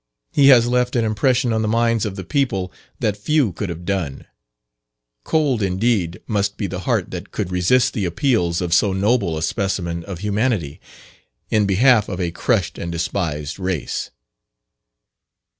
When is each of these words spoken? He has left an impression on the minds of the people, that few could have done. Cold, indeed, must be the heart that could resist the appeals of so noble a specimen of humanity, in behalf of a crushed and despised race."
He 0.31 0.47
has 0.47 0.65
left 0.65 0.95
an 0.95 1.05
impression 1.05 1.53
on 1.53 1.61
the 1.61 1.67
minds 1.67 2.07
of 2.07 2.15
the 2.15 2.23
people, 2.23 2.71
that 3.01 3.15
few 3.15 3.51
could 3.53 3.69
have 3.69 3.85
done. 3.85 4.25
Cold, 5.23 5.61
indeed, 5.61 6.19
must 6.25 6.57
be 6.57 6.65
the 6.65 6.79
heart 6.89 7.11
that 7.11 7.31
could 7.31 7.51
resist 7.51 7.93
the 7.93 8.05
appeals 8.05 8.61
of 8.61 8.73
so 8.73 8.93
noble 8.93 9.37
a 9.37 9.43
specimen 9.43 10.03
of 10.05 10.17
humanity, 10.21 10.79
in 11.51 11.67
behalf 11.67 12.09
of 12.09 12.19
a 12.19 12.31
crushed 12.31 12.79
and 12.79 12.91
despised 12.91 13.59
race." 13.59 14.09